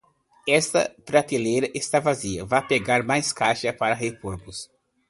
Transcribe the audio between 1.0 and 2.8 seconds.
prateleira está vazia, vá